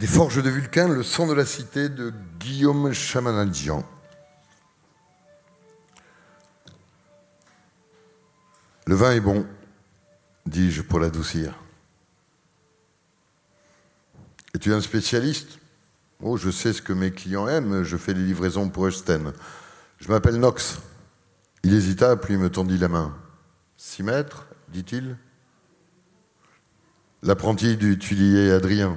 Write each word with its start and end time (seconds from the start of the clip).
Des 0.00 0.06
forges 0.06 0.42
de 0.42 0.48
Vulcain, 0.48 0.88
le 0.88 1.02
sang 1.02 1.26
de 1.26 1.34
la 1.34 1.44
cité 1.44 1.90
de 1.90 2.10
Guillaume 2.38 2.94
Chamanadjian. 2.94 3.86
Le 8.86 8.94
vin 8.94 9.12
est 9.12 9.20
bon, 9.20 9.46
dis-je 10.46 10.80
pour 10.80 11.00
l'adoucir. 11.00 11.54
Es-tu 14.54 14.72
un 14.72 14.80
spécialiste? 14.80 15.58
Oh, 16.22 16.38
je 16.38 16.50
sais 16.50 16.72
ce 16.72 16.80
que 16.80 16.94
mes 16.94 17.10
clients 17.10 17.46
aiment, 17.46 17.82
je 17.82 17.98
fais 17.98 18.14
des 18.14 18.24
livraisons 18.24 18.70
pour 18.70 18.86
Eusten. 18.86 19.34
Je 19.98 20.08
m'appelle 20.08 20.36
Knox. 20.36 20.78
Il 21.62 21.74
hésita, 21.74 22.16
puis 22.16 22.38
me 22.38 22.48
tendit 22.48 22.78
la 22.78 22.88
main. 22.88 23.14
Six 23.76 24.02
mètres, 24.02 24.46
dit-il. 24.68 25.18
L'apprenti 27.22 27.76
du 27.76 27.98
tuilier 27.98 28.50
Adrien. 28.50 28.96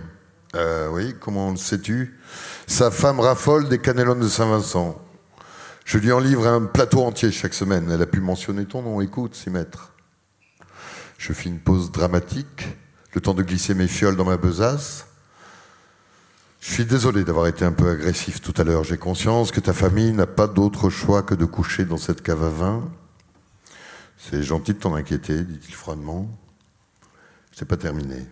Euh, 0.56 0.88
oui, 0.90 1.16
comment 1.20 1.52
le 1.52 1.58
sais-tu? 1.58 2.20
Sa 2.68 2.92
femme 2.92 3.20
raffole 3.20 3.70
des 3.70 3.80
cannelons 3.80 4.16
de 4.16 4.28
Saint-Vincent. 4.28 5.02
Je 5.86 5.98
lui 5.98 6.12
en 6.12 6.20
livre 6.20 6.48
un 6.48 6.66
plateau 6.66 7.04
entier 7.04 7.32
chaque 7.32 7.54
semaine. 7.54 7.90
Elle 7.92 8.02
a 8.02 8.06
pu 8.06 8.22
mentionner 8.22 8.66
ton 8.66 8.82
nom. 8.82 9.02
Écoute, 9.02 9.36
six 9.36 9.50
mètres. 9.50 9.92
Je 11.18 11.34
fis 11.34 11.50
une 11.50 11.60
pause 11.60 11.92
dramatique, 11.92 12.68
le 13.14 13.22
temps 13.22 13.34
de 13.34 13.44
glisser 13.44 13.74
mes 13.74 13.88
fioles 13.88 14.16
dans 14.16 14.26
ma 14.26 14.38
besace. 14.38 15.08
Je 16.62 16.72
suis 16.72 16.86
désolé 16.86 17.24
d'avoir 17.24 17.48
été 17.48 17.66
un 17.66 17.74
peu 17.74 17.90
agressif 17.90 18.40
tout 18.40 18.54
à 18.58 18.64
l'heure. 18.64 18.84
J'ai 18.84 18.98
conscience 18.98 19.52
que 19.52 19.60
ta 19.60 19.74
famille 19.74 20.14
n'a 20.14 20.28
pas 20.28 20.48
d'autre 20.48 20.90
choix 20.90 21.24
que 21.24 21.36
de 21.36 21.46
coucher 21.46 21.84
dans 21.84 21.98
cette 21.98 22.22
cave 22.22 22.44
à 22.44 22.50
vin. 22.50 22.90
C'est 24.18 24.44
gentil 24.44 24.74
de 24.74 24.80
t'en 24.80 24.96
inquiéter, 24.96 25.44
dit-il 25.44 25.74
froidement. 25.74 26.30
Je 27.52 27.62
n'ai 27.62 27.68
pas 27.68 27.76
terminé. 27.76 28.26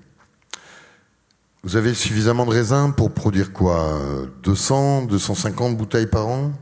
Vous 1.63 1.75
avez 1.75 1.93
suffisamment 1.93 2.47
de 2.47 2.51
raisins 2.51 2.91
pour 2.91 3.11
produire 3.11 3.53
quoi 3.53 3.99
200, 4.41 5.03
250 5.03 5.77
bouteilles 5.77 6.07
par 6.07 6.27
an? 6.27 6.53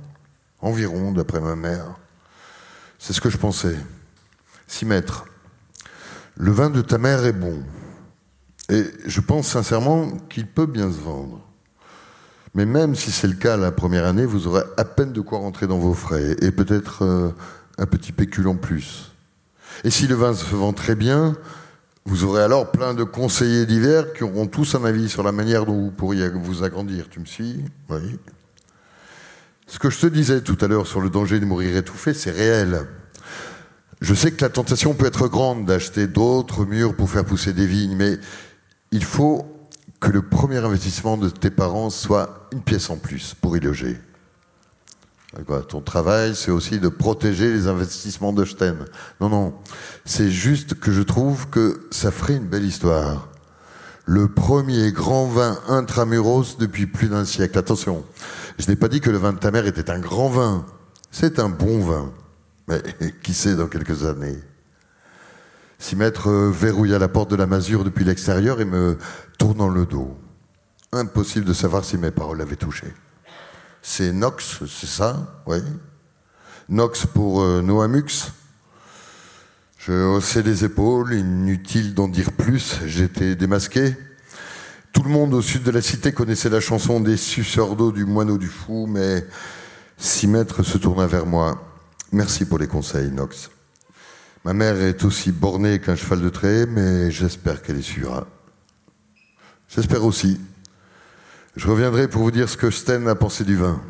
Environ, 0.60 1.14
d'après 1.14 1.40
ma 1.40 1.56
mère. 1.56 1.96
C'est 2.98 3.14
ce 3.14 3.22
que 3.22 3.30
je 3.30 3.38
pensais. 3.38 3.78
Six 4.68 4.86
mètres. 4.86 5.24
Le 6.36 6.52
vin 6.52 6.70
de 6.70 6.82
ta 6.82 6.98
mère 6.98 7.26
est 7.26 7.32
bon. 7.34 7.64
Et 8.68 8.84
je 9.06 9.22
pense 9.22 9.48
sincèrement 9.48 10.10
qu'il 10.30 10.48
peut 10.48 10.66
bien 10.66 10.92
se 10.92 11.00
vendre. 11.00 11.40
Mais 12.54 12.66
même 12.66 12.94
si 12.94 13.12
c'est 13.12 13.28
le 13.28 13.36
cas 13.36 13.56
la 13.56 13.72
première 13.72 14.06
année, 14.06 14.26
vous 14.26 14.48
aurez 14.48 14.64
à 14.76 14.84
peine 14.84 15.14
de 15.14 15.22
quoi 15.22 15.40
rentrer 15.40 15.66
dans 15.66 15.80
vos 15.80 15.94
frais 15.94 16.36
et 16.42 16.52
peut-être 16.52 17.06
euh, 17.06 17.30
un 17.78 17.86
petit 17.86 18.12
pécule 18.12 18.50
en 18.50 18.56
plus. 18.56 19.14
Et 19.86 19.92
si 19.92 20.08
le 20.08 20.16
vin 20.16 20.34
se 20.34 20.44
vend 20.54 20.74
très 20.74 20.96
bien, 20.96 21.38
vous 22.06 22.24
aurez 22.24 22.42
alors 22.42 22.72
plein 22.72 22.94
de 22.94 23.04
conseillers 23.04 23.66
divers 23.66 24.14
qui 24.14 24.24
auront 24.24 24.48
tous 24.48 24.76
un 24.76 24.84
avis 24.84 25.10
sur 25.10 25.24
la 25.24 25.32
manière 25.32 25.66
dont 25.66 25.80
vous 25.80 25.92
pourriez 25.92 26.30
vous 26.30 26.64
agrandir. 26.64 27.08
Tu 27.10 27.20
me 27.20 27.26
suis? 27.26 27.64
Oui. 27.90 28.18
Ce 29.68 29.78
que 29.78 29.90
je 29.90 30.00
te 30.00 30.08
disais 30.08 30.42
tout 30.42 30.58
à 30.62 30.68
l'heure 30.68 30.88
sur 30.88 31.02
le 31.02 31.10
danger 31.10 31.40
de 31.40 31.46
mourir 31.46 31.78
étouffé, 31.78 32.14
c'est 32.14 32.32
réel. 32.32 32.88
Je 34.02 34.14
sais 34.14 34.32
que 34.32 34.42
la 34.42 34.50
tentation 34.50 34.94
peut 34.94 35.06
être 35.06 35.28
grande 35.28 35.66
d'acheter 35.66 36.08
d'autres 36.08 36.66
murs 36.66 36.96
pour 36.96 37.10
faire 37.10 37.26
pousser 37.26 37.54
des 37.54 37.68
vignes, 37.68 37.96
mais 37.96 38.18
il 38.92 39.04
faut 39.04 39.46
que 40.00 40.10
le 40.10 40.22
premier 40.22 40.58
investissement 40.58 41.18
de 41.18 41.30
tes 41.30 41.52
parents 41.52 41.90
soit 41.90 42.48
une 42.52 42.62
pièce 42.62 42.90
en 42.90 42.98
plus 42.98 43.36
pour 43.40 43.58
y 43.58 43.60
loger. 43.60 43.98
Ton 45.68 45.82
travail, 45.82 46.36
c'est 46.36 46.50
aussi 46.50 46.80
de 46.80 46.90
protéger 46.90 47.52
les 47.52 47.68
investissements 47.68 48.34
de 48.34 48.46
Sten. 48.46 48.86
Non, 49.22 49.30
non, 49.30 49.54
c'est 50.04 50.32
juste 50.32 50.80
que 50.80 50.92
je 50.92 51.04
trouve 51.04 51.48
que 51.50 51.88
ça 51.92 52.10
ferait 52.10 52.38
une 52.38 52.48
belle 52.48 52.66
histoire. 52.66 53.30
Le 54.06 54.28
premier 54.28 54.92
grand 54.92 55.28
vin 55.28 55.60
intramuros 55.68 56.58
depuis 56.58 56.88
plus 56.88 57.10
d'un 57.10 57.26
siècle. 57.26 57.60
Attention, 57.60 58.04
je 58.58 58.68
n'ai 58.68 58.76
pas 58.76 58.88
dit 58.88 59.02
que 59.02 59.12
le 59.12 59.20
vin 59.20 59.34
de 59.34 59.38
ta 59.38 59.52
mère 59.52 59.68
était 59.68 59.92
un 59.92 60.00
grand 60.00 60.30
vin. 60.30 60.66
C'est 61.12 61.38
un 61.38 61.50
bon 61.50 61.80
vin. 61.80 62.12
Mais 62.68 62.82
qui 63.24 63.36
sait 63.36 63.56
dans 63.56 63.68
quelques 63.68 64.06
années? 64.06 64.40
Six 65.78 65.96
mètres 65.96 66.32
verrouilla 66.50 66.98
la 66.98 67.08
porte 67.08 67.30
de 67.30 67.36
la 67.36 67.46
masure 67.46 67.84
depuis 67.84 68.04
l'extérieur 68.04 68.62
et 68.62 68.66
me 68.66 68.98
tournant 69.38 69.70
le 69.70 69.86
dos. 69.86 70.18
Impossible 70.92 71.46
de 71.46 71.54
savoir 71.54 71.86
si 71.86 72.00
mes 72.00 72.10
paroles 72.10 72.40
l'avaient 72.40 72.56
touché. 72.56 72.88
C'est 73.82 74.12
Nox, 74.12 74.60
c'est 74.68 74.88
ça 74.88 75.42
Oui. 75.46 75.58
Nox 76.68 77.06
pour 77.06 77.42
euh, 77.42 77.62
Noamux. 77.62 78.32
Je 79.80 79.94
haussais 79.94 80.44
les 80.44 80.66
épaules, 80.66 81.14
inutile 81.14 81.94
d'en 81.94 82.08
dire 82.08 82.32
plus, 82.34 82.80
j'étais 82.86 83.36
démasqué. 83.36 83.96
Tout 84.92 85.04
le 85.04 85.10
monde 85.10 85.34
au 85.34 85.42
sud 85.42 85.64
de 85.64 85.72
la 85.72 85.82
cité 85.82 86.12
connaissait 86.12 86.50
la 86.50 86.60
chanson 86.60 87.00
des 87.00 87.16
suceurs 87.16 87.76
d'eau 87.76 87.92
du 87.92 88.06
moineau 88.06 88.38
du 88.38 88.48
fou, 88.48 88.88
mais 88.88 89.26
six 89.98 90.28
mètres 90.28 90.64
se 90.64 90.78
tourna 90.78 91.08
vers 91.08 91.26
moi. 91.26 91.64
Merci 92.12 92.46
pour 92.46 92.60
les 92.60 92.68
conseils, 92.68 93.10
Nox. 93.10 93.50
Ma 94.44 94.54
mère 94.54 94.82
est 94.82 95.04
aussi 95.06 95.32
bornée 95.32 95.80
qu'un 95.80 95.96
cheval 95.96 96.22
de 96.22 96.30
trait, 96.30 96.66
mais 96.66 97.12
j'espère 97.12 97.62
qu'elle 97.62 97.78
est 97.78 97.82
sûre. 97.82 98.26
J'espère 99.70 100.04
aussi. 100.04 100.40
Je 101.60 101.68
reviendrai 101.68 102.08
pour 102.08 102.22
vous 102.22 102.32
dire 102.32 102.48
ce 102.48 102.56
que 102.56 102.72
Sten 102.72 103.06
a 103.10 103.16
pensé 103.16 103.44
du 103.44 103.58
vin. 103.58 103.82